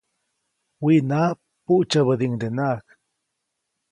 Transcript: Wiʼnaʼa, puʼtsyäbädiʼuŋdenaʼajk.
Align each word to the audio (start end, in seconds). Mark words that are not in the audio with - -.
Wiʼnaʼa, 0.83 1.37
puʼtsyäbädiʼuŋdenaʼajk. 1.65 2.87